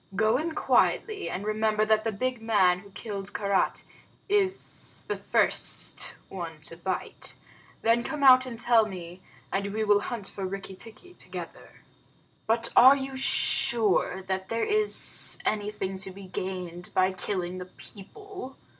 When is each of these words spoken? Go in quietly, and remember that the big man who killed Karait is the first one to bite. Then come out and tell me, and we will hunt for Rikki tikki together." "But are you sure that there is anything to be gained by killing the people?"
Go 0.15 0.35
in 0.37 0.53
quietly, 0.55 1.29
and 1.29 1.45
remember 1.45 1.85
that 1.85 2.03
the 2.03 2.11
big 2.11 2.41
man 2.41 2.79
who 2.79 2.89
killed 2.89 3.33
Karait 3.35 3.83
is 4.27 5.03
the 5.07 5.15
first 5.15 6.15
one 6.27 6.59
to 6.61 6.75
bite. 6.75 7.35
Then 7.83 8.01
come 8.03 8.23
out 8.23 8.47
and 8.47 8.57
tell 8.57 8.87
me, 8.87 9.21
and 9.51 9.67
we 9.67 9.83
will 9.83 9.99
hunt 9.99 10.25
for 10.27 10.43
Rikki 10.43 10.73
tikki 10.73 11.13
together." 11.13 11.81
"But 12.47 12.69
are 12.75 12.95
you 12.97 13.15
sure 13.15 14.23
that 14.23 14.47
there 14.47 14.63
is 14.65 15.37
anything 15.45 15.97
to 15.97 16.09
be 16.09 16.25
gained 16.25 16.89
by 16.95 17.11
killing 17.13 17.59
the 17.59 17.65
people?" 17.65 18.57